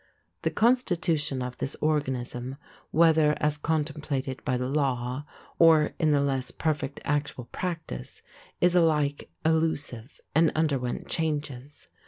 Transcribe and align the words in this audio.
The 0.41 0.49
constitution 0.49 1.43
of 1.43 1.59
this 1.59 1.75
organism, 1.79 2.55
whether 2.89 3.37
as 3.39 3.55
contemplated 3.59 4.43
by 4.43 4.57
the 4.57 4.67
law 4.67 5.27
or 5.59 5.91
in 5.99 6.09
the 6.09 6.21
less 6.21 6.49
perfect 6.49 6.99
actual 7.05 7.45
practice, 7.51 8.23
is 8.59 8.73
alike 8.75 9.29
elusive, 9.45 10.19
and 10.33 10.51
underwent 10.55 11.07
changes. 11.07 11.87